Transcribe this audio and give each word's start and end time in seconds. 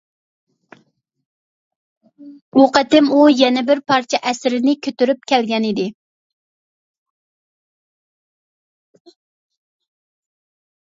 بۇ 2.57 2.65
قېتىم 2.79 3.11
ئۇ 3.19 3.27
يەنە 3.43 3.63
بىر 3.69 3.83
پارچە 3.93 4.21
ئەسىرىنى 4.31 4.77
كۆتۈرۈپ 4.87 5.31
كەلگەنىدى. 5.33 5.87